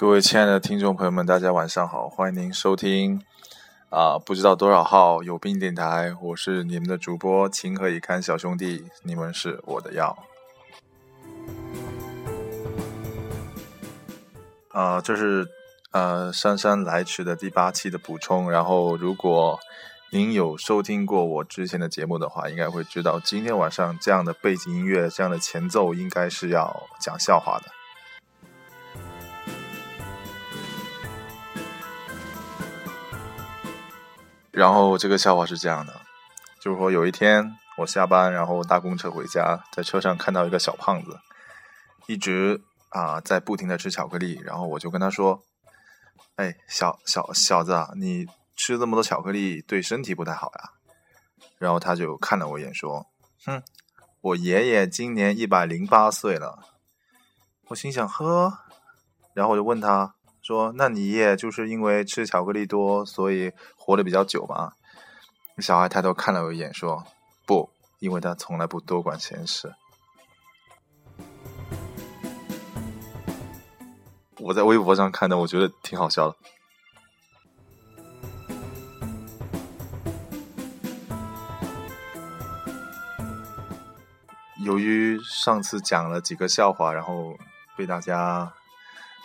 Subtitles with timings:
[0.00, 3.20] 各位亲爱的听众朋友们，大家晚上好，欢迎您收听
[3.90, 10.16] 啊，不知道多少号有病电台，我是你们的主播情何以堪小兄弟，你们是我的药。
[14.70, 15.46] 啊，这是
[15.90, 19.60] 呃姗姗来迟的第八期的补充，然后如果
[20.12, 27.79] 您有收听过我之前的节目的话，应该会知道今天晚上这样的背景音乐，这样的前奏，应该是要讲笑话的。
[34.60, 36.02] 然后这个笑话是这样的，
[36.60, 41.18] 就是说有一天我下班，然后搭公车回家，在车上看到一个小胖子，
[42.06, 42.60] 一直
[42.90, 45.40] 啊在不停的吃巧克力，然后我就跟他说
[46.36, 50.72] ：“哎，小小小子，你吃这么多巧克力对身体不太好呀。”
[51.56, 53.06] 然后他就看了我一眼说
[53.46, 53.62] ：“哼，
[54.20, 56.58] 我爷爷今年一百零八岁了。”
[57.68, 58.58] 我心想呵，
[59.32, 60.16] 然后我就问他。
[60.50, 64.72] 说，那你也就是因为吃巧克力多，所以活得比较久吗？
[65.58, 67.04] 小孩抬头看了我一眼，说
[67.46, 67.70] ：“不，
[68.00, 69.72] 因为他从来不多管闲事。”
[74.42, 76.34] 我在微博上看的，我觉得挺好笑的。
[84.64, 87.36] 由于上次讲了几个笑话，然后
[87.76, 88.52] 被大家。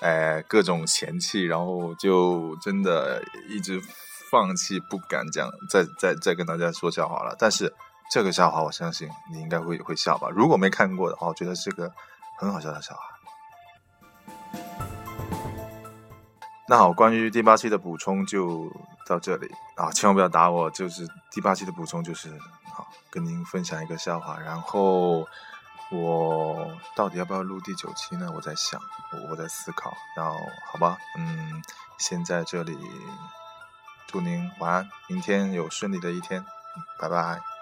[0.02, 3.82] 哎，各种嫌弃，然后就真的一直
[4.30, 7.36] 放弃，不敢讲，再再再跟大家说笑话了。
[7.40, 7.74] 但是
[8.12, 10.28] 这个笑话，我相信你应该会会笑吧？
[10.30, 11.92] 如果没看过的话，我觉得是个
[12.38, 13.02] 很好笑的笑话。
[16.68, 18.70] 那好，关于第八期的补充就
[19.08, 20.70] 到这里啊，千万不要打我。
[20.72, 22.30] 就是第八期的补充，就是
[22.74, 25.26] 好跟您分享一个笑话，然后。
[25.92, 28.30] 我到底要不要录第九期呢？
[28.34, 28.82] 我在想，
[29.30, 29.96] 我在思考。
[30.18, 31.62] 然后，好吧，嗯，
[31.98, 32.78] 先在这里
[34.08, 36.44] 祝您晚安，明天有顺利的一天，
[37.00, 37.55] 拜拜。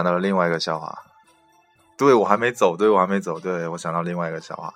[0.00, 0.98] 想到了另外一个笑话，
[1.98, 4.72] 对我还没走，对我还没走，对我想到另外一个笑话。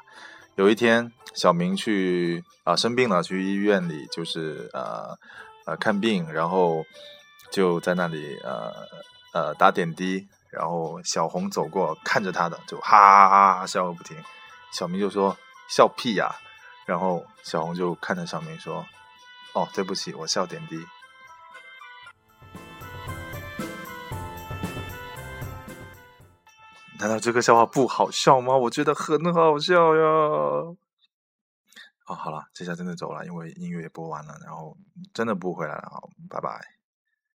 [0.57, 5.17] 有一天，小明去啊生病了，去医院里就是呃
[5.65, 6.85] 呃看病，然后
[7.51, 8.71] 就在那里呃
[9.33, 14.23] 呃打点滴，然后小红走过看着他的就哈哈哈哈笑个不停，
[14.73, 15.35] 小明就说
[15.71, 16.37] 笑屁呀，
[16.85, 18.85] 然后小红就看着小明说
[19.55, 20.77] 哦对不起，我笑点滴。
[27.05, 28.57] 难道这个笑话不好笑吗？
[28.57, 30.03] 我觉得很好笑呀！
[32.07, 34.75] 哦，好了，这下真的走了，因为音乐也播完了，然后
[35.13, 36.74] 真的不回来了，好，拜拜。